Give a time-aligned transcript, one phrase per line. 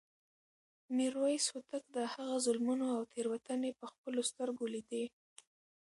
[0.95, 5.05] میرویس هوتک د هغه ظلمونه او تېروتنې په خپلو سترګو لیدې.